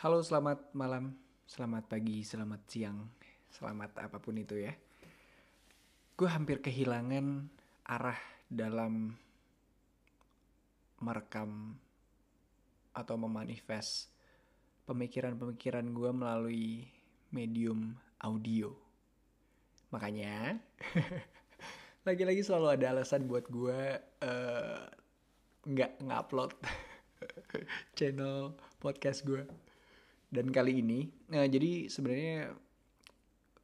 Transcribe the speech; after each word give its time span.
Halo, 0.00 0.24
selamat 0.24 0.72
malam, 0.72 1.12
selamat 1.44 1.92
pagi, 1.92 2.24
selamat 2.24 2.64
siang, 2.72 3.04
selamat 3.52 4.00
apa 4.00 4.16
pun 4.16 4.32
itu 4.32 4.56
ya. 4.56 4.72
Gue 6.16 6.24
hampir 6.24 6.64
kehilangan 6.64 7.44
arah 7.84 8.16
dalam 8.48 9.12
merekam 11.04 11.76
atau 12.96 13.20
memanifest 13.20 14.08
pemikiran-pemikiran 14.88 15.92
gue 15.92 16.10
melalui 16.16 16.88
medium 17.28 17.92
audio. 18.24 18.72
Makanya, 19.92 20.64
lagi-lagi 22.08 22.40
selalu 22.40 22.72
ada 22.72 22.96
alasan 22.96 23.28
buat 23.28 23.44
gue 23.52 24.00
uh, 24.00 24.80
nggak 25.68 25.92
ngupload 26.08 26.56
channel 28.00 28.56
podcast 28.80 29.28
gue. 29.28 29.44
Dan 30.30 30.54
kali 30.54 30.78
ini, 30.78 31.10
nah 31.26 31.42
jadi 31.42 31.90
sebenarnya 31.90 32.54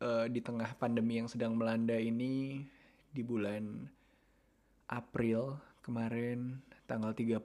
uh, 0.02 0.26
di 0.26 0.42
tengah 0.42 0.74
pandemi 0.74 1.22
yang 1.22 1.30
sedang 1.30 1.54
melanda 1.54 1.94
ini 1.94 2.66
di 3.14 3.22
bulan 3.22 3.86
April 4.90 5.62
kemarin 5.86 6.58
tanggal 6.90 7.14
30, 7.14 7.38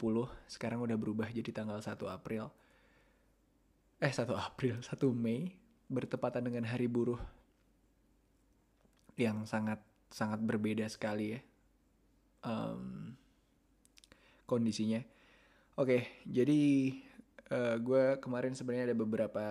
sekarang 0.49 0.81
udah 0.81 0.97
berubah 0.97 1.29
jadi 1.29 1.53
tanggal 1.53 1.77
1 1.77 1.93
April. 2.09 2.49
Eh 4.01 4.09
1 4.09 4.25
April, 4.33 4.81
1 4.89 4.97
Mei 5.13 5.53
bertepatan 5.85 6.41
dengan 6.41 6.65
hari 6.65 6.89
buruh 6.89 7.21
yang 9.19 9.45
sangat 9.45 9.77
sangat 10.09 10.41
berbeda 10.41 10.87
sekali 10.89 11.37
ya 11.37 11.39
um, 12.45 13.13
kondisinya. 14.49 15.01
Oke, 15.79 16.21
jadi 16.27 16.91
uh, 17.51 17.75
gue 17.77 18.17
kemarin 18.23 18.55
sebenarnya 18.55 18.91
ada 18.91 18.97
beberapa 18.97 19.45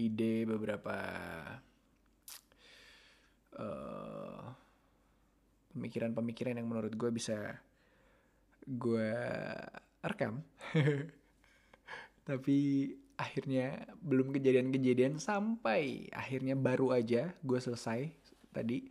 ide, 0.00 0.48
beberapa 0.48 0.96
uh, 3.60 4.42
pemikiran-pemikiran 5.76 6.56
yang 6.56 6.68
menurut 6.68 6.92
gue 6.96 7.10
bisa 7.12 7.60
gue 8.64 9.12
rekam. 10.00 10.40
Tapi 12.28 12.58
akhirnya 13.18 13.86
belum 14.00 14.32
kejadian-kejadian 14.34 15.20
sampai 15.20 16.10
akhirnya 16.10 16.56
baru 16.56 16.96
aja 16.96 17.36
gue 17.44 17.58
selesai 17.60 18.08
tadi 18.50 18.82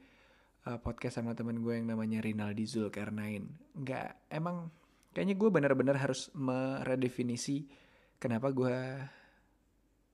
uh, 0.69 0.79
podcast 0.79 1.19
sama 1.19 1.33
temen 1.33 1.59
gue 1.59 1.73
yang 1.73 1.89
namanya 1.89 2.21
Rinaldi 2.21 2.65
Zulkarnain. 2.67 3.49
Nggak, 3.75 4.29
emang 4.29 4.69
kayaknya 5.11 5.35
gue 5.35 5.49
benar-benar 5.51 5.99
harus 5.99 6.31
meredefinisi 6.31 7.67
kenapa 8.15 8.47
gue 8.51 8.75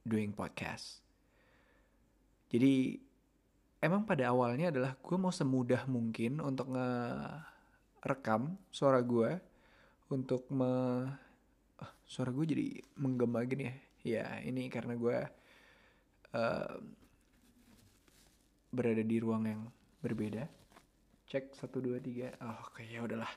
doing 0.01 0.33
podcast. 0.33 1.01
Jadi 2.47 2.97
emang 3.83 4.07
pada 4.07 4.31
awalnya 4.31 4.71
adalah 4.73 4.95
gue 4.97 5.17
mau 5.19 5.29
semudah 5.29 5.85
mungkin 5.85 6.39
untuk 6.41 6.73
ngerekam 6.73 8.55
suara 8.71 9.03
gue 9.03 9.37
untuk 10.07 10.47
me 10.49 11.03
oh, 11.83 11.91
suara 12.07 12.31
gue 12.31 12.45
jadi 12.47 12.67
menggema 12.97 13.43
gini 13.45 13.67
ya. 13.67 13.75
Ya 14.07 14.39
ini 14.39 14.71
karena 14.71 14.95
gue 14.95 15.17
uh, 16.31 16.79
berada 18.71 19.03
di 19.03 19.17
ruang 19.19 19.43
yang 19.43 19.67
berbeda. 19.99 20.47
Cek 21.27 21.51
satu 21.59 21.83
dua 21.83 21.99
tiga. 21.99 22.31
Oh 22.39 22.71
kayak 22.71 22.87
ya 22.87 23.03
udahlah 23.03 23.27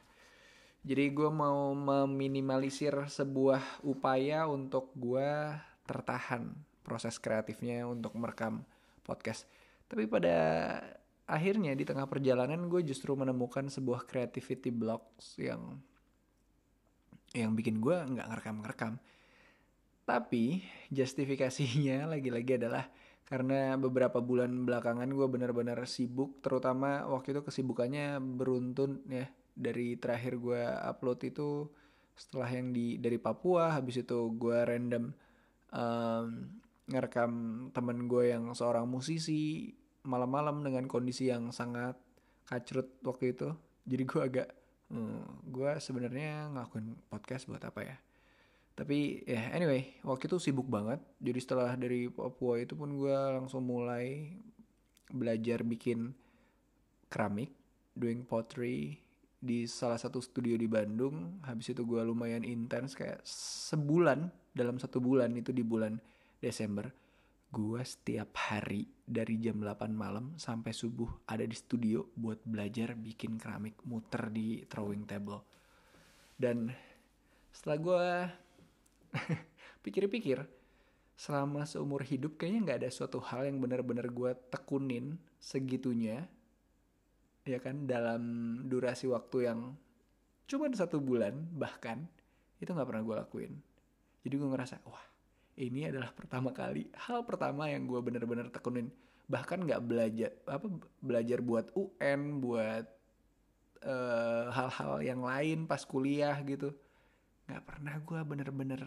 jadi 0.80 1.12
gue 1.12 1.28
mau 1.28 1.76
meminimalisir 1.76 2.96
sebuah 3.04 3.84
upaya 3.84 4.48
untuk 4.48 4.88
gue 4.96 5.52
tertahan 5.84 6.56
proses 6.80 7.20
kreatifnya 7.20 7.84
untuk 7.84 8.16
merekam 8.16 8.64
podcast. 9.04 9.44
Tapi 9.84 10.08
pada 10.08 10.36
akhirnya 11.28 11.76
di 11.76 11.84
tengah 11.84 12.08
perjalanan 12.08 12.64
gue 12.72 12.80
justru 12.80 13.12
menemukan 13.12 13.68
sebuah 13.68 14.08
creativity 14.08 14.72
blocks 14.72 15.36
yang 15.36 15.78
yang 17.36 17.52
bikin 17.52 17.78
gue 17.78 17.94
nggak 17.94 18.26
ngerekam-ngerekam. 18.32 18.96
Tapi 20.08 20.64
justifikasinya 20.88 22.06
lagi-lagi 22.16 22.56
adalah 22.56 22.88
karena 23.28 23.76
beberapa 23.76 24.18
bulan 24.18 24.66
belakangan 24.66 25.06
gue 25.06 25.26
benar-benar 25.28 25.78
sibuk, 25.86 26.42
terutama 26.42 27.06
waktu 27.06 27.36
itu 27.36 27.46
kesibukannya 27.46 28.18
beruntun 28.18 29.06
ya 29.06 29.30
dari 29.60 30.00
terakhir 30.00 30.40
gue 30.40 30.62
upload 30.64 31.20
itu 31.28 31.68
setelah 32.16 32.48
yang 32.48 32.72
di 32.72 32.96
dari 32.96 33.20
Papua 33.20 33.76
habis 33.76 34.00
itu 34.00 34.32
gue 34.36 34.56
random 34.56 35.12
um, 35.72 36.26
ngerekam 36.90 37.32
temen 37.70 38.08
gue 38.10 38.34
yang 38.34 38.50
seorang 38.56 38.88
musisi 38.88 39.70
malam-malam 40.02 40.64
dengan 40.64 40.88
kondisi 40.88 41.28
yang 41.28 41.52
sangat 41.54 41.94
kacrut 42.48 42.88
waktu 43.06 43.36
itu. 43.36 43.48
Jadi 43.86 44.02
gue 44.04 44.20
agak 44.20 44.48
hmm, 44.90 45.48
gue 45.52 45.70
sebenarnya 45.78 46.50
ngelakuin 46.50 46.98
podcast 47.06 47.46
buat 47.46 47.62
apa 47.62 47.80
ya? 47.86 47.96
Tapi 48.74 49.28
ya 49.28 49.36
yeah, 49.36 49.44
anyway 49.54 49.94
waktu 50.02 50.26
itu 50.26 50.36
sibuk 50.42 50.66
banget. 50.66 50.98
Jadi 51.22 51.38
setelah 51.38 51.72
dari 51.78 52.10
Papua 52.10 52.58
itu 52.58 52.74
pun 52.74 52.90
gue 52.96 53.14
langsung 53.14 53.64
mulai 53.64 54.34
belajar 55.10 55.62
bikin 55.62 56.10
keramik 57.10 57.50
doing 57.94 58.22
pottery 58.22 59.02
di 59.40 59.64
salah 59.64 59.96
satu 59.96 60.20
studio 60.20 60.54
di 60.54 60.68
Bandung. 60.68 61.40
Habis 61.48 61.72
itu 61.72 61.82
gue 61.88 62.04
lumayan 62.04 62.44
intens 62.44 62.92
kayak 62.92 63.24
sebulan 63.24 64.28
dalam 64.52 64.76
satu 64.76 65.00
bulan 65.00 65.32
itu 65.34 65.50
di 65.50 65.64
bulan 65.64 65.96
Desember 66.38 66.92
gue 67.50 67.82
setiap 67.82 68.30
hari 68.46 68.86
dari 69.02 69.42
jam 69.42 69.58
8 69.58 69.90
malam 69.90 70.38
sampai 70.38 70.70
subuh 70.70 71.26
ada 71.26 71.42
di 71.42 71.58
studio 71.58 72.06
buat 72.14 72.38
belajar 72.46 72.94
bikin 72.94 73.42
keramik 73.42 73.74
muter 73.90 74.30
di 74.30 74.62
throwing 74.70 75.02
table. 75.02 75.42
Dan 76.38 76.70
setelah 77.50 77.78
gue 77.82 78.06
pikir-pikir 79.84 80.46
selama 81.18 81.66
seumur 81.66 82.06
hidup 82.06 82.38
kayaknya 82.38 82.60
nggak 82.70 82.78
ada 82.86 82.90
suatu 82.94 83.18
hal 83.18 83.50
yang 83.50 83.58
benar-benar 83.58 84.06
gue 84.14 84.30
tekunin 84.48 85.18
segitunya 85.42 86.30
ya 87.50 87.58
kan 87.58 87.90
dalam 87.90 88.22
durasi 88.70 89.10
waktu 89.10 89.50
yang 89.50 89.74
cuma 90.46 90.70
satu 90.70 91.02
bulan 91.02 91.34
bahkan 91.54 92.06
itu 92.62 92.70
nggak 92.70 92.86
pernah 92.86 93.02
gue 93.02 93.16
lakuin. 93.18 93.52
Jadi 94.22 94.34
gue 94.36 94.48
ngerasa 94.48 94.84
wah 94.86 95.02
ini 95.58 95.90
adalah 95.90 96.14
pertama 96.14 96.54
kali 96.54 96.86
hal 96.94 97.26
pertama 97.26 97.66
yang 97.66 97.90
gue 97.90 97.98
bener-bener 97.98 98.46
tekunin. 98.54 98.92
Bahkan 99.26 99.66
nggak 99.66 99.82
belajar 99.82 100.30
apa 100.46 100.66
belajar 101.02 101.38
buat 101.42 101.66
UN 101.74 102.20
buat 102.38 102.86
eh, 103.82 104.44
hal-hal 104.54 104.92
uh, 104.98 105.02
yang 105.02 105.20
lain 105.24 105.66
pas 105.66 105.82
kuliah 105.82 106.38
gitu. 106.46 106.70
Nggak 107.50 107.64
pernah 107.66 107.94
gue 107.98 108.20
bener-bener 108.22 108.82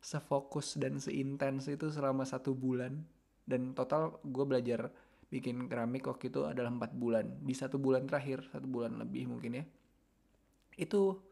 sefokus 0.00 0.80
dan 0.80 0.96
seintens 0.96 1.68
itu 1.68 1.92
selama 1.92 2.24
satu 2.24 2.56
bulan. 2.56 3.04
Dan 3.44 3.74
total 3.74 4.22
gue 4.22 4.44
belajar 4.46 4.94
bikin 5.30 5.70
keramik 5.70 6.10
waktu 6.10 6.28
itu 6.28 6.44
adalah 6.44 6.74
empat 6.74 6.92
bulan. 6.92 7.40
Di 7.40 7.54
satu 7.54 7.78
bulan 7.78 8.04
terakhir 8.10 8.44
satu 8.50 8.66
bulan 8.66 8.98
lebih 8.98 9.30
mungkin 9.30 9.62
ya. 9.62 9.64
Itu 10.74 11.22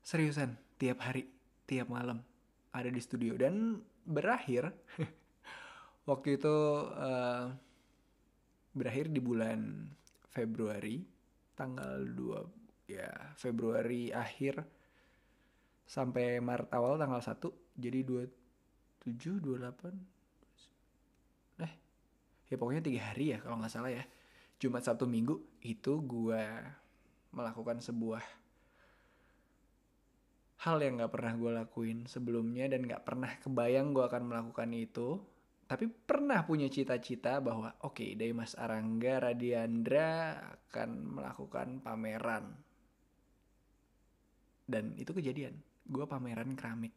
seriusan 0.00 0.56
tiap 0.80 1.04
hari 1.04 1.28
tiap 1.68 1.92
malam 1.92 2.24
ada 2.72 2.88
di 2.88 2.98
studio. 2.98 3.36
Dan 3.36 3.78
berakhir 4.08 4.72
waktu 6.10 6.40
itu 6.40 6.56
uh, 6.96 7.52
berakhir 8.72 9.12
di 9.12 9.20
bulan 9.20 9.86
Februari 10.30 11.04
tanggal 11.58 12.00
2 12.06 12.88
ya 12.90 13.10
Februari 13.36 14.10
akhir 14.10 14.64
sampai 15.84 16.38
Maret 16.38 16.70
awal 16.74 16.96
tanggal 16.96 17.20
1 17.22 17.36
jadi 17.78 18.00
27 18.06 19.42
28 19.42 20.19
ya 22.50 22.58
pokoknya 22.58 22.82
tiga 22.82 23.00
hari 23.14 23.32
ya 23.32 23.38
kalau 23.40 23.62
nggak 23.62 23.72
salah 23.72 23.92
ya. 23.94 24.04
Jumat 24.60 24.84
Sabtu 24.84 25.08
Minggu 25.08 25.40
itu 25.64 26.04
gue 26.04 26.44
melakukan 27.32 27.80
sebuah 27.80 28.20
hal 30.60 30.76
yang 30.84 31.00
nggak 31.00 31.14
pernah 31.16 31.32
gue 31.32 31.50
lakuin 31.56 32.04
sebelumnya 32.04 32.68
dan 32.68 32.84
nggak 32.84 33.00
pernah 33.06 33.32
kebayang 33.40 33.96
gue 33.96 34.04
akan 34.04 34.22
melakukan 34.28 34.70
itu. 34.76 35.16
Tapi 35.64 35.86
pernah 35.86 36.42
punya 36.42 36.66
cita-cita 36.66 37.38
bahwa 37.38 37.72
oke 37.86 38.02
okay, 38.02 38.18
dari 38.18 38.34
Mas 38.34 38.58
Arangga 38.58 39.22
Radiandra 39.22 40.36
akan 40.68 40.90
melakukan 41.16 41.78
pameran. 41.80 42.58
Dan 44.66 44.98
itu 44.98 45.14
kejadian. 45.14 45.54
Gue 45.86 46.04
pameran 46.10 46.58
keramik 46.58 46.92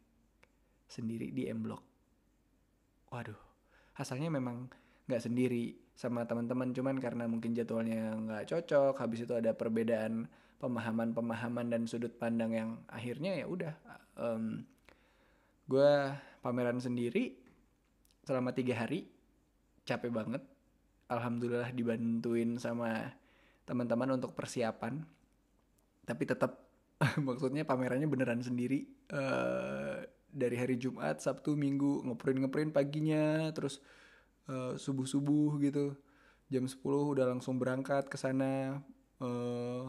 sendiri 0.90 1.30
di 1.30 1.46
M 1.48 1.62
Block. 1.64 1.82
Waduh 3.14 3.54
asalnya 3.94 4.30
memang 4.30 4.70
nggak 5.06 5.22
sendiri 5.22 5.76
sama 5.94 6.26
teman-teman. 6.26 6.74
Cuman 6.74 6.96
karena 6.98 7.24
mungkin 7.30 7.54
jadwalnya 7.54 8.16
nggak 8.18 8.44
cocok 8.50 8.94
habis 8.98 9.24
itu 9.24 9.34
ada 9.34 9.54
pemahaman-pemahaman 10.58 11.66
dan 11.68 11.82
sudut 11.84 12.14
pandang 12.16 12.52
yang 12.54 12.70
akhirnya 12.88 13.36
ya 13.36 13.46
udah 13.46 13.74
um, 14.16 14.64
gue 15.68 15.92
pameran 16.40 16.80
sendiri 16.80 17.36
selama 18.24 18.56
tiga 18.56 18.80
hari 18.80 19.04
capek 19.84 20.10
banget. 20.12 20.42
Alhamdulillah 21.04 21.68
dibantuin 21.76 22.56
sama 22.56 23.12
teman-teman 23.68 24.16
untuk 24.16 24.32
persiapan. 24.32 25.04
Tapi 26.04 26.22
tetap 26.24 26.64
maksudnya 27.26 27.68
pamerannya 27.68 28.08
beneran 28.08 28.40
sendiri 28.40 28.88
uh, 29.12 30.00
dari 30.34 30.56
hari 30.58 30.80
Jumat 30.80 31.20
Sabtu 31.20 31.54
Minggu 31.54 32.02
ngeprint 32.08 32.38
ngeprint 32.44 32.70
paginya 32.74 33.52
terus 33.54 33.78
uh, 34.48 34.52
eh, 34.52 34.74
subuh 34.80 35.06
subuh 35.06 35.56
gitu. 35.62 35.96
Jam 36.52 36.68
10 36.68 36.80
udah 36.84 37.26
langsung 37.30 37.56
berangkat 37.56 38.06
ke 38.06 38.20
sana 38.20 38.78
uh, 39.18 39.84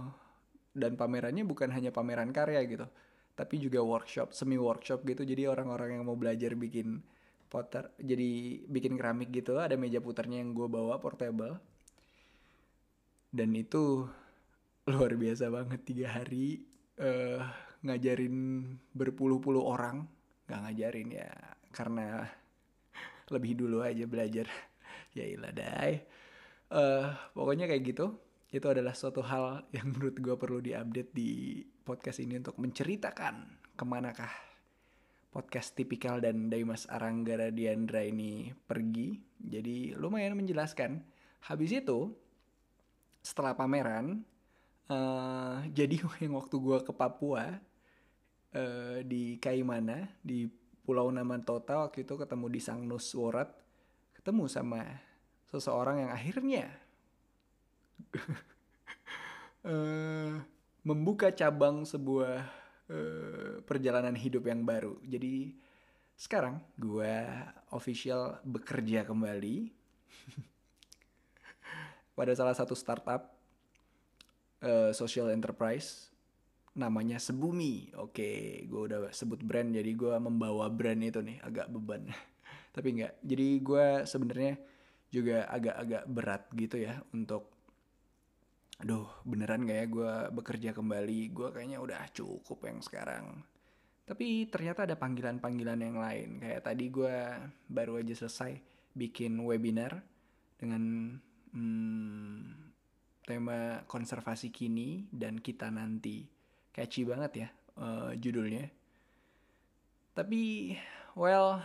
dan 0.71 0.95
pamerannya 0.95 1.43
bukan 1.43 1.69
hanya 1.69 1.91
pameran 1.91 2.31
karya 2.31 2.63
gitu 2.63 2.87
tapi 3.35 3.59
juga 3.59 3.83
workshop 3.83 4.31
semi 4.31 4.55
workshop 4.55 5.03
gitu. 5.03 5.27
Jadi 5.27 5.45
orang-orang 5.45 5.99
yang 5.99 6.07
mau 6.07 6.15
belajar 6.15 6.55
bikin 6.55 7.03
potter 7.51 7.93
jadi 8.01 8.63
bikin 8.65 8.97
keramik 8.97 9.29
gitu 9.29 9.61
ada 9.61 9.77
meja 9.77 10.01
putarnya 10.01 10.41
yang 10.41 10.55
gue 10.55 10.67
bawa 10.71 10.97
portable. 11.03 11.59
Dan 13.35 13.51
itu 13.53 14.07
luar 14.87 15.11
biasa 15.19 15.51
banget 15.51 15.83
tiga 15.83 16.07
hari 16.15 16.63
uh, 17.03 17.43
ngajarin 17.83 18.35
berpuluh-puluh 18.95 19.61
orang. 19.61 20.07
Nggak 20.47 20.61
ngajarin 20.63 21.09
ya 21.11 21.31
karena 21.75 22.31
lebih 23.31 23.57
dulu 23.57 23.81
aja 23.81 24.05
belajar 24.05 24.45
ya 25.17 25.25
ilah 25.25 25.53
dai 25.53 26.03
uh, 26.73 27.13
pokoknya 27.33 27.69
kayak 27.69 27.83
gitu 27.95 28.15
itu 28.53 28.67
adalah 28.71 28.95
suatu 28.95 29.19
hal 29.25 29.67
yang 29.75 29.91
menurut 29.91 30.15
gue 30.15 30.35
perlu 30.37 30.59
diupdate 30.63 31.11
di 31.11 31.59
podcast 31.83 32.23
ini 32.23 32.39
untuk 32.39 32.55
menceritakan 32.61 33.35
ke 33.75 33.83
manakah 33.83 34.31
podcast 35.35 35.75
tipikal 35.75 36.23
dan 36.23 36.47
Daimas 36.47 36.87
Aranggara 36.87 37.51
Diandra 37.51 37.99
ini 38.07 38.55
pergi. 38.55 39.19
Jadi 39.35 39.91
lumayan 39.99 40.39
menjelaskan. 40.39 41.03
Habis 41.51 41.83
itu 41.83 42.15
setelah 43.19 43.51
pameran, 43.51 44.23
uh, 44.87 45.59
jadi 45.77 45.99
yang 46.23 46.39
waktu 46.39 46.55
gue 46.55 46.79
ke 46.87 46.95
Papua 46.95 47.51
uh, 48.55 48.97
di 49.03 49.35
Kaimana 49.43 50.07
di 50.23 50.47
Pulau 50.85 51.09
Naman 51.09 51.41
Tota 51.41 51.81
waktu 51.81 52.05
itu 52.05 52.13
ketemu 52.13 52.45
di 52.53 52.61
Sangnus 52.61 53.09
Worat, 53.17 53.49
ketemu 54.13 54.45
sama 54.45 54.85
seseorang 55.49 56.05
yang 56.05 56.11
akhirnya 56.13 56.65
uh, 59.65 60.37
membuka 60.87 61.33
cabang 61.33 61.81
sebuah 61.89 62.45
uh, 62.93 63.53
perjalanan 63.65 64.13
hidup 64.13 64.45
yang 64.45 64.61
baru. 64.61 65.01
Jadi 65.01 65.57
sekarang 66.15 66.61
gue 66.79 67.27
official 67.75 68.39
bekerja 68.45 69.03
kembali 69.03 69.67
pada 72.17 72.31
salah 72.37 72.55
satu 72.55 72.71
startup 72.71 73.35
uh, 74.63 74.95
social 74.95 75.27
enterprise 75.33 76.14
namanya 76.75 77.17
Sebumi. 77.17 77.95
Oke, 77.97 78.63
gue 78.67 78.81
udah 78.91 79.09
sebut 79.15 79.39
brand 79.41 79.71
jadi 79.71 79.91
gue 79.95 80.15
membawa 80.19 80.67
brand 80.67 80.99
itu 80.99 81.23
nih 81.23 81.39
agak 81.41 81.71
beban. 81.71 82.11
Tapi 82.75 82.87
enggak. 82.91 83.13
Jadi 83.23 83.47
gue 83.63 83.85
sebenarnya 84.03 84.53
juga 85.09 85.47
agak-agak 85.47 86.03
berat 86.11 86.43
gitu 86.59 86.75
ya 86.83 86.99
untuk 87.15 87.55
aduh 88.75 89.07
beneran 89.23 89.63
gak 89.63 89.77
ya 89.79 89.85
gue 89.87 90.13
bekerja 90.35 90.69
kembali 90.75 91.31
gue 91.31 91.47
kayaknya 91.55 91.79
udah 91.79 92.11
cukup 92.11 92.59
yang 92.67 92.83
sekarang 92.83 93.39
tapi 94.03 94.51
ternyata 94.51 94.83
ada 94.83 94.99
panggilan-panggilan 94.99 95.79
yang 95.79 95.95
lain 95.95 96.43
kayak 96.43 96.67
tadi 96.67 96.91
gue 96.91 97.15
baru 97.71 98.03
aja 98.03 98.11
selesai 98.11 98.59
bikin 98.91 99.39
webinar 99.47 100.03
dengan 100.59 101.15
hmm, 101.55 102.39
tema 103.23 103.87
konservasi 103.87 104.51
kini 104.51 105.07
dan 105.09 105.39
kita 105.39 105.71
nanti 105.71 106.34
catchy 106.75 107.07
banget 107.07 107.47
ya 107.47 107.47
uh, 107.79 108.11
judulnya 108.19 108.67
tapi 110.11 110.75
well 111.15 111.63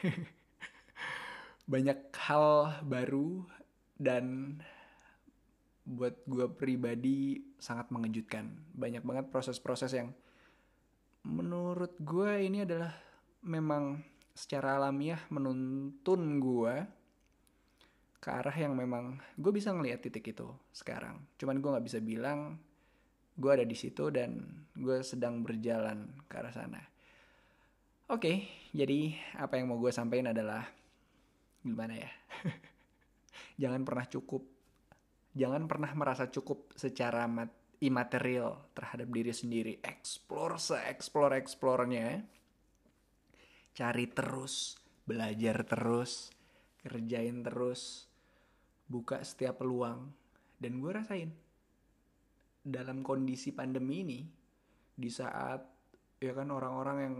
banyak 1.70 1.98
hal 2.14 2.78
baru 2.86 3.46
dan 3.98 4.56
buat 5.86 6.22
gue 6.26 6.46
pribadi 6.54 7.42
sangat 7.58 7.90
mengejutkan. 7.90 8.50
Banyak 8.74 9.02
banget 9.02 9.26
proses-proses 9.28 9.90
yang 9.94 10.14
menurut 11.26 11.94
gue 12.00 12.46
ini 12.46 12.64
adalah 12.64 12.94
memang 13.44 14.00
secara 14.32 14.80
alamiah 14.80 15.20
menuntun 15.28 16.40
gue 16.40 16.74
ke 18.20 18.28
arah 18.28 18.54
yang 18.54 18.76
memang 18.76 19.20
gue 19.36 19.52
bisa 19.52 19.74
ngelihat 19.74 20.00
titik 20.06 20.32
itu 20.32 20.48
sekarang. 20.74 21.20
Cuman 21.36 21.58
gue 21.58 21.70
nggak 21.70 21.86
bisa 21.86 21.98
bilang 22.00 22.56
gue 23.40 23.50
ada 23.50 23.64
di 23.64 23.72
situ 23.72 24.12
dan 24.12 24.36
gue 24.76 25.00
sedang 25.00 25.40
berjalan 25.40 26.12
ke 26.28 26.34
arah 26.36 26.52
sana. 26.52 26.80
Oke, 28.10 28.20
okay, 28.20 28.36
jadi 28.76 29.16
apa 29.40 29.56
yang 29.56 29.72
mau 29.72 29.80
gue 29.80 29.88
sampaikan 29.88 30.36
adalah 30.36 30.68
gimana 31.64 31.96
ya? 31.96 32.10
Jangan 33.62 33.80
pernah 33.88 34.04
cukup 34.04 34.60
jangan 35.30 35.70
pernah 35.70 35.94
merasa 35.94 36.26
cukup 36.26 36.74
secara 36.74 37.26
mat 37.30 37.50
imaterial 37.80 38.74
terhadap 38.76 39.08
diri 39.08 39.32
sendiri. 39.32 39.72
Explore 39.80 40.60
se-explore 40.60 41.38
explorenya. 41.38 42.20
Cari 43.72 44.06
terus, 44.10 44.76
belajar 45.06 45.64
terus, 45.64 46.28
kerjain 46.82 47.40
terus, 47.46 48.10
buka 48.90 49.22
setiap 49.24 49.62
peluang. 49.62 50.12
Dan 50.60 50.82
gue 50.82 50.92
rasain 50.92 51.30
dalam 52.60 53.00
kondisi 53.00 53.56
pandemi 53.56 54.04
ini 54.04 54.20
di 54.92 55.08
saat 55.08 55.60
ya 56.20 56.32
kan 56.36 56.52
orang-orang 56.52 56.98
yang 57.00 57.16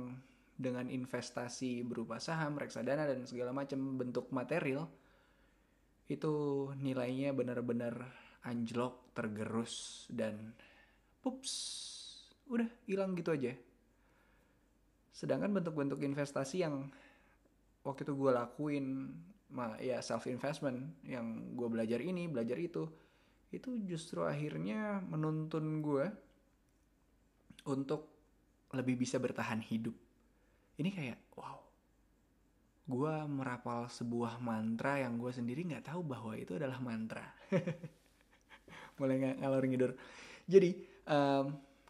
dengan 0.60 0.92
investasi 0.92 1.80
berupa 1.88 2.20
saham, 2.20 2.60
reksadana 2.60 3.08
dan 3.08 3.24
segala 3.24 3.56
macam 3.56 3.96
bentuk 3.96 4.28
material 4.28 4.84
itu 6.10 6.68
nilainya 6.76 7.32
benar-benar 7.32 7.96
anjlok, 8.44 9.16
tergerus 9.16 10.04
dan 10.12 10.52
pups, 11.24 11.52
udah 12.52 12.68
hilang 12.84 13.16
gitu 13.16 13.32
aja. 13.32 13.56
Sedangkan 15.16 15.52
bentuk-bentuk 15.56 16.04
investasi 16.04 16.60
yang 16.60 16.92
waktu 17.80 18.04
itu 18.04 18.12
gue 18.12 18.32
lakuin, 18.36 19.16
ya 19.80 20.04
self 20.04 20.28
investment 20.28 21.00
yang 21.08 21.56
gue 21.56 21.68
belajar 21.72 22.04
ini, 22.04 22.28
belajar 22.28 22.60
itu, 22.60 22.84
itu 23.50 23.74
justru 23.82 24.22
akhirnya 24.22 25.02
menuntun 25.02 25.82
gue 25.82 26.06
untuk 27.66 28.06
lebih 28.70 29.02
bisa 29.02 29.18
bertahan 29.18 29.58
hidup. 29.58 29.94
Ini 30.78 30.90
kayak 30.94 31.18
wow, 31.34 31.58
gue 32.86 33.14
merapal 33.26 33.90
sebuah 33.90 34.38
mantra 34.38 35.02
yang 35.02 35.18
gue 35.18 35.34
sendiri 35.34 35.66
nggak 35.66 35.90
tahu 35.90 36.06
bahwa 36.06 36.38
itu 36.38 36.54
adalah 36.54 36.78
mantra. 36.78 37.26
Mulai 38.98 39.16
ng 39.18 39.42
ngalor 39.42 39.64
ngidur. 39.66 39.92
Jadi 40.46 40.70
um, 41.10 41.46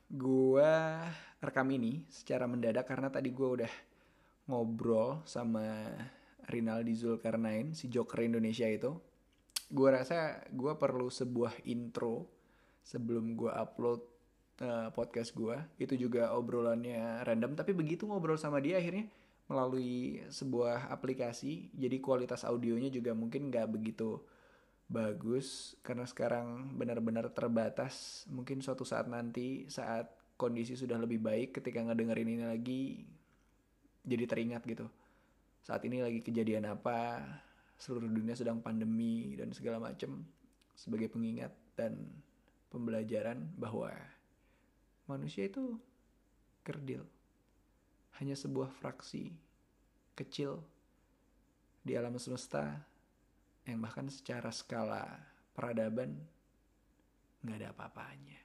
gue 0.08 0.72
rekam 1.40 1.68
ini 1.72 2.04
secara 2.08 2.48
mendadak 2.48 2.88
karena 2.88 3.12
tadi 3.12 3.32
gue 3.32 3.48
udah 3.60 3.72
ngobrol 4.48 5.22
sama 5.28 5.92
Rinaldi 6.50 6.92
Zulkarnain, 6.98 7.76
si 7.76 7.86
Joker 7.86 8.26
Indonesia 8.26 8.66
itu. 8.66 8.90
Gue 9.70 9.88
rasa 9.94 10.42
gue 10.50 10.72
perlu 10.74 11.06
sebuah 11.08 11.62
intro 11.70 12.26
sebelum 12.82 13.38
gue 13.38 13.50
upload 13.54 14.00
uh, 14.62 14.88
podcast 14.90 15.32
gue. 15.32 15.56
Itu 15.78 15.94
juga 15.96 16.34
obrolannya 16.34 17.22
random, 17.22 17.54
tapi 17.54 17.72
begitu 17.72 18.04
ngobrol 18.04 18.36
sama 18.36 18.58
dia 18.58 18.82
akhirnya 18.82 19.06
melalui 19.50 20.22
sebuah 20.30 20.90
aplikasi. 20.94 21.74
Jadi 21.74 21.98
kualitas 21.98 22.46
audionya 22.46 22.90
juga 22.90 23.14
mungkin 23.14 23.50
nggak 23.50 23.66
begitu 23.70 24.22
bagus 24.90 25.78
karena 25.86 26.06
sekarang 26.06 26.78
benar-benar 26.78 27.30
terbatas. 27.30 28.26
Mungkin 28.30 28.62
suatu 28.62 28.86
saat 28.86 29.06
nanti 29.06 29.66
saat 29.70 30.10
kondisi 30.34 30.78
sudah 30.78 30.96
lebih 30.98 31.20
baik 31.20 31.60
ketika 31.60 31.82
ngedengerin 31.82 32.30
ini 32.30 32.44
lagi 32.46 32.82
jadi 34.06 34.24
teringat 34.26 34.62
gitu. 34.66 34.86
Saat 35.60 35.84
ini 35.84 36.00
lagi 36.00 36.24
kejadian 36.24 36.66
apa 36.66 37.20
seluruh 37.80 38.12
dunia 38.12 38.36
sedang 38.36 38.60
pandemi 38.60 39.32
dan 39.40 39.56
segala 39.56 39.80
macam 39.80 40.20
sebagai 40.76 41.08
pengingat 41.08 41.50
dan 41.72 41.96
pembelajaran 42.68 43.48
bahwa 43.56 43.88
manusia 45.08 45.48
itu 45.48 45.80
kerdil 46.60 47.02
hanya 48.20 48.36
sebuah 48.36 48.68
fraksi 48.68 49.32
kecil 50.12 50.60
di 51.80 51.96
alam 51.96 52.20
semesta 52.20 52.84
yang 53.64 53.80
bahkan 53.80 54.12
secara 54.12 54.52
skala 54.52 55.08
peradaban 55.56 56.20
nggak 57.40 57.56
ada 57.64 57.68
apa-apanya. 57.72 58.40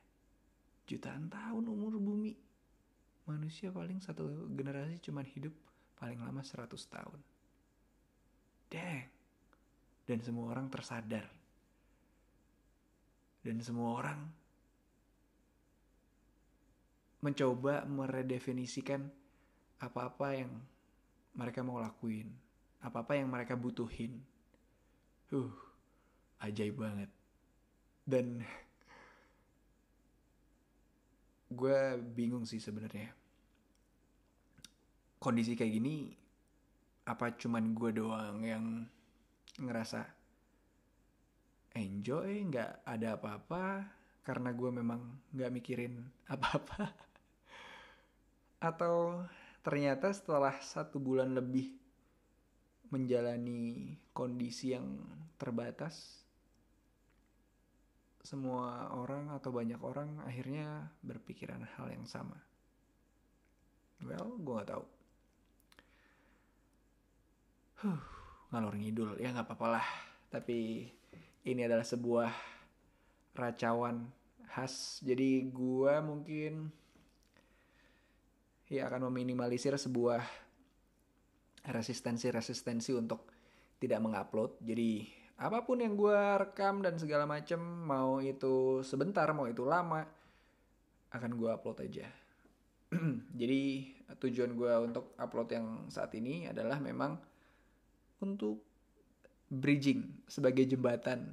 Jutaan 0.87 1.27
tahun 1.27 1.67
umur 1.67 1.99
bumi 1.99 2.31
manusia 3.27 3.73
paling 3.73 3.99
satu 3.99 4.47
generasi 4.53 5.01
cuman 5.03 5.27
hidup 5.27 5.51
paling 5.99 6.21
lama 6.23 6.39
100 6.39 6.71
tahun. 6.71 7.19
Dang. 8.71 9.14
Dan 10.05 10.21
semua 10.21 10.53
orang 10.53 10.69
tersadar. 10.69 11.25
Dan 13.41 13.57
semua 13.61 13.89
orang 13.97 14.19
mencoba 17.25 17.89
meredefinisikan 17.89 19.01
apa-apa 19.81 20.27
yang 20.37 20.53
mereka 21.33 21.65
mau 21.65 21.81
lakuin, 21.81 22.29
apa-apa 22.85 23.17
yang 23.17 23.33
mereka 23.33 23.57
butuhin. 23.57 24.21
Uh, 25.33 25.49
ajaib 26.45 26.77
banget. 26.77 27.09
Dan 28.05 28.41
gue 31.59 31.79
bingung 32.13 32.45
sih 32.45 32.61
sebenarnya. 32.61 33.09
Kondisi 35.17 35.57
kayak 35.57 35.81
gini, 35.81 36.13
apa 37.09 37.33
cuman 37.33 37.73
gue 37.73 37.89
doang 37.97 38.37
yang 38.45 38.85
ngerasa 39.59 40.01
enjoy, 41.75 42.47
nggak 42.47 42.87
ada 42.87 43.19
apa-apa, 43.19 43.63
karena 44.23 44.49
gue 44.55 44.71
memang 44.71 45.01
nggak 45.35 45.53
mikirin 45.53 46.03
apa-apa. 46.33 46.91
Atau 48.63 49.23
ternyata 49.61 50.09
setelah 50.11 50.55
satu 50.63 50.97
bulan 50.97 51.35
lebih 51.35 51.69
menjalani 52.89 53.95
kondisi 54.15 54.71
yang 54.71 55.03
terbatas, 55.35 56.23
semua 58.25 58.89
orang 58.97 59.29
atau 59.29 59.53
banyak 59.53 59.77
orang 59.85 60.17
akhirnya 60.25 60.89
berpikiran 61.05 61.61
hal 61.77 61.93
yang 61.93 62.09
sama. 62.09 62.41
Well, 64.01 64.37
gue 64.41 64.53
gak 64.59 64.69
tahu. 64.69 64.85
Huh, 67.85 68.14
ngalor 68.53 68.75
ngidul 68.77 69.17
ya 69.17 69.33
nggak 69.33 69.47
apa-apa 69.47 69.67
lah. 69.79 69.87
Tapi 70.29 70.89
ini 71.45 71.61
adalah 71.63 71.85
sebuah 71.85 72.29
racauan 73.37 74.09
khas. 74.49 75.01
Jadi 75.05 75.47
gue 75.51 75.93
mungkin 76.01 76.69
ya 78.69 78.89
akan 78.89 79.09
meminimalisir 79.13 79.77
sebuah 79.77 80.25
resistensi-resistensi 81.69 82.93
untuk 82.93 83.29
tidak 83.77 84.01
mengupload. 84.01 84.57
Jadi 84.61 85.05
apa 85.35 85.67
pun 85.67 85.83
yang 85.83 85.99
gue 85.99 86.19
rekam 86.39 86.79
dan 86.79 86.95
segala 86.95 87.27
macem, 87.27 87.59
mau 87.59 88.23
itu 88.23 88.79
sebentar, 88.87 89.27
mau 89.35 89.51
itu 89.51 89.67
lama, 89.67 90.07
akan 91.11 91.31
gue 91.35 91.49
upload 91.51 91.83
aja. 91.83 92.07
Jadi 93.39 93.91
tujuan 94.15 94.55
gue 94.55 94.73
untuk 94.79 95.11
upload 95.19 95.49
yang 95.51 95.67
saat 95.91 96.15
ini 96.15 96.47
adalah 96.47 96.79
memang 96.79 97.19
untuk 98.21 98.63
bridging 99.49 100.25
sebagai 100.25 100.65
jembatan 100.65 101.31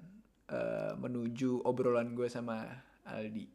uh, 0.52 0.92
menuju 1.00 1.64
obrolan 1.64 2.12
gue 2.12 2.28
sama 2.28 2.68
Aldi. 3.08 3.46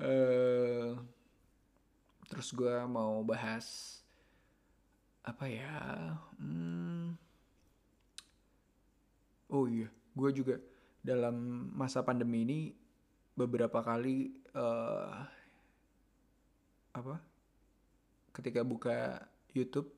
uh, 0.00 0.96
terus 2.30 2.48
gue 2.54 2.74
mau 2.88 3.20
bahas 3.26 4.00
apa 5.20 5.44
ya? 5.46 5.70
Hmm, 6.40 7.14
oh 9.52 9.68
iya, 9.68 9.88
gue 10.16 10.30
juga 10.32 10.56
dalam 11.04 11.68
masa 11.76 12.00
pandemi 12.00 12.42
ini 12.44 12.60
beberapa 13.36 13.84
kali 13.84 14.32
uh, 14.56 15.12
apa? 16.96 17.20
Ketika 18.30 18.64
buka 18.64 19.26
YouTube. 19.54 19.88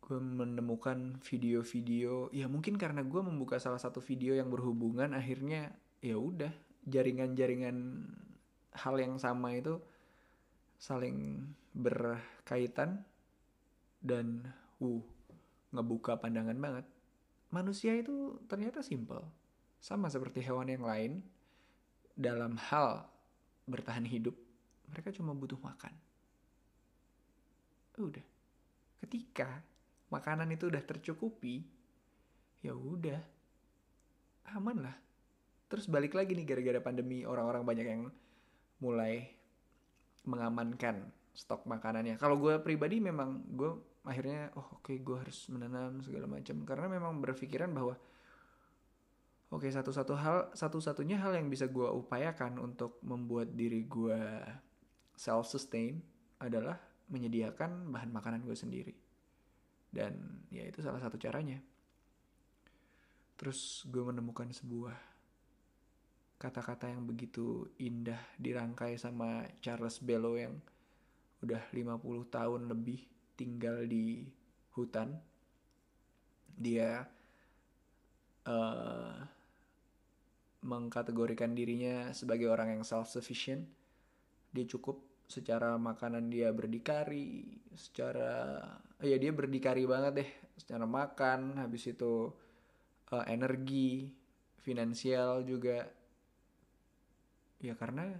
Gue 0.00 0.18
menemukan 0.18 1.22
video-video 1.22 2.34
ya 2.34 2.50
mungkin 2.50 2.74
karena 2.74 3.06
gue 3.06 3.22
membuka 3.22 3.62
salah 3.62 3.78
satu 3.78 4.02
video 4.02 4.34
yang 4.34 4.50
berhubungan 4.50 5.14
akhirnya 5.14 5.70
ya 6.02 6.18
udah 6.18 6.50
jaringan-jaringan 6.88 8.08
hal 8.74 8.94
yang 8.98 9.14
sama 9.22 9.54
itu 9.54 9.78
saling 10.82 11.46
berkaitan 11.70 13.06
dan 14.02 14.50
uh 14.82 15.04
ngebuka 15.70 16.18
pandangan 16.18 16.58
banget. 16.58 16.86
Manusia 17.54 17.94
itu 17.94 18.42
ternyata 18.50 18.82
simple 18.82 19.22
sama 19.78 20.10
seperti 20.12 20.44
hewan 20.44 20.68
yang 20.68 20.84
lain 20.84 21.12
dalam 22.18 22.58
hal 22.58 23.08
bertahan 23.64 24.04
hidup 24.04 24.36
mereka 24.92 25.08
cuma 25.14 25.32
butuh 25.32 25.56
makan 25.56 25.94
udah 28.00 28.24
ketika 29.04 29.64
makanan 30.12 30.50
itu 30.52 30.68
udah 30.68 30.82
tercukupi, 30.84 31.64
ya 32.60 32.74
udah 32.74 33.20
aman 34.56 34.90
lah. 34.90 34.96
Terus 35.70 35.86
balik 35.86 36.18
lagi 36.18 36.34
nih 36.34 36.44
gara-gara 36.44 36.80
pandemi 36.82 37.22
orang-orang 37.22 37.62
banyak 37.62 37.86
yang 37.86 38.02
mulai 38.82 39.30
mengamankan 40.26 41.08
stok 41.32 41.64
makanannya. 41.64 42.18
Kalau 42.18 42.36
gue 42.42 42.58
pribadi 42.58 42.98
memang 42.98 43.46
gue 43.54 43.70
akhirnya 44.04 44.50
oh 44.56 44.80
oke 44.80 44.90
okay, 44.90 44.96
gue 44.98 45.16
harus 45.16 45.46
menanam 45.52 46.00
segala 46.00 46.24
macam 46.24 46.56
karena 46.64 46.86
memang 46.88 47.20
berpikiran 47.20 47.70
bahwa 47.70 47.94
oke 49.52 49.60
okay, 49.60 49.70
satu-satu 49.70 50.14
hal 50.16 50.38
satu-satunya 50.56 51.20
hal 51.20 51.36
yang 51.36 51.52
bisa 51.52 51.68
gue 51.68 51.84
upayakan 51.84 52.58
untuk 52.58 52.96
membuat 53.04 53.52
diri 53.52 53.84
gue 53.84 54.20
self 55.14 55.46
sustain 55.52 56.00
adalah 56.40 56.80
menyediakan 57.10 57.90
bahan 57.90 58.10
makanan 58.14 58.46
gue 58.46 58.56
sendiri. 58.56 58.94
Dan 59.90 60.46
ya 60.48 60.62
itu 60.64 60.80
salah 60.80 61.02
satu 61.02 61.18
caranya. 61.18 61.58
Terus 63.34 63.84
gue 63.90 64.00
menemukan 64.00 64.48
sebuah 64.54 64.94
kata-kata 66.40 66.88
yang 66.88 67.04
begitu 67.04 67.68
indah 67.76 68.20
dirangkai 68.40 68.96
sama 68.96 69.44
Charles 69.60 70.00
Bellow 70.00 70.40
yang 70.40 70.56
udah 71.44 71.60
50 71.74 72.00
tahun 72.30 72.60
lebih 72.70 73.04
tinggal 73.36 73.84
di 73.84 74.24
hutan. 74.72 75.18
Dia 76.60 77.04
uh, 78.46 79.16
mengkategorikan 80.60 81.56
dirinya 81.56 82.12
sebagai 82.12 82.52
orang 82.52 82.78
yang 82.78 82.82
self 82.84 83.08
sufficient 83.08 83.64
dia 84.52 84.66
cukup 84.66 85.00
secara 85.30 85.78
makanan 85.78 86.26
dia 86.26 86.50
berdikari, 86.50 87.46
secara 87.78 88.58
ya 88.98 89.14
dia 89.14 89.30
berdikari 89.30 89.86
banget 89.86 90.12
deh, 90.26 90.30
secara 90.58 90.90
makan, 90.90 91.54
habis 91.62 91.86
itu 91.86 92.34
uh, 93.14 93.24
energi, 93.30 94.10
finansial 94.66 95.46
juga. 95.46 95.86
Ya 97.62 97.78
karena 97.78 98.10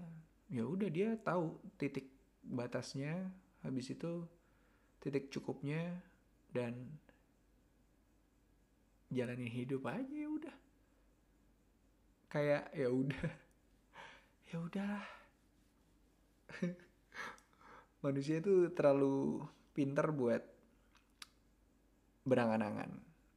ya 0.47 0.63
udah 0.63 0.87
dia 0.87 1.19
tahu 1.19 1.59
titik 1.75 2.07
batasnya, 2.47 3.27
habis 3.67 3.91
itu 3.91 4.23
titik 5.03 5.35
cukupnya 5.35 5.99
dan 6.55 6.79
jalanin 9.11 9.51
hidup 9.51 9.83
aja 9.91 10.15
ya 10.15 10.31
udah. 10.31 10.57
Kayak 12.31 12.71
ya 12.71 12.87
udah. 12.87 13.27
ya 14.55 14.57
udahlah. 14.63 15.07
manusia 18.01 18.41
itu 18.41 18.73
terlalu 18.73 19.45
pinter 19.77 20.09
buat 20.09 20.41
berangan-angan 22.25 22.91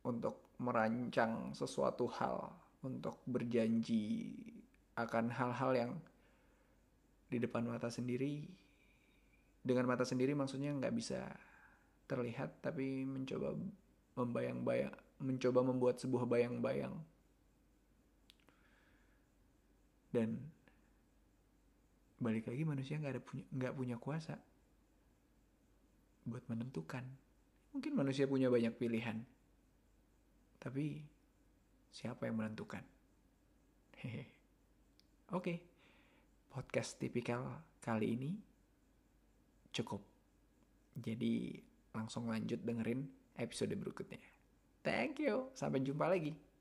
untuk 0.08 0.55
merancang 0.60 1.51
sesuatu 1.51 2.08
hal, 2.15 2.51
untuk 2.84 3.20
berjanji 3.27 4.32
akan 4.96 5.32
hal-hal 5.32 5.72
yang 5.75 5.91
di 7.27 7.38
depan 7.43 7.67
mata 7.67 7.91
sendiri. 7.91 8.48
Dengan 9.63 9.88
mata 9.88 10.03
sendiri 10.03 10.36
maksudnya 10.36 10.75
nggak 10.75 10.96
bisa 10.96 11.24
terlihat, 12.08 12.60
tapi 12.60 13.08
mencoba 13.08 13.55
membayang-bayang, 14.20 14.96
mencoba 15.24 15.60
membuat 15.63 16.00
sebuah 16.00 16.27
bayang-bayang. 16.27 16.96
Dan 20.12 20.38
balik 22.20 22.48
lagi 22.48 22.63
manusia 22.63 22.96
nggak 23.00 23.13
ada 23.20 23.24
punya 23.24 23.43
nggak 23.51 23.74
punya 23.75 23.98
kuasa 24.00 24.39
buat 26.25 26.44
menentukan. 26.48 27.03
Mungkin 27.74 27.94
manusia 27.98 28.30
punya 28.30 28.48
banyak 28.48 28.74
pilihan. 28.77 29.22
Tapi 30.62 31.01
siapa 31.89 32.30
yang 32.30 32.39
menentukan? 32.39 32.84
Oke. 35.34 35.53
Podcast 36.53 37.01
tipikal 37.01 37.63
kali 37.82 38.13
ini 38.13 38.32
cukup. 39.74 40.06
Jadi 40.94 41.58
langsung 41.98 42.30
lanjut 42.30 42.62
dengerin 42.62 43.01
episode 43.42 43.74
berikutnya. 43.74 44.22
Thank 44.86 45.25
you. 45.25 45.50
Sampai 45.58 45.82
jumpa 45.82 46.06
lagi. 46.06 46.52